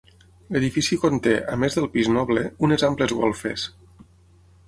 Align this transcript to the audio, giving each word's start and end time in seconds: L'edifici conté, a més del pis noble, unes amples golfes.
L'edifici 0.53 0.97
conté, 1.03 1.33
a 1.55 1.57
més 1.63 1.77
del 1.79 1.85
pis 1.97 2.09
noble, 2.15 2.45
unes 2.69 2.87
amples 2.89 3.13
golfes. 3.21 3.67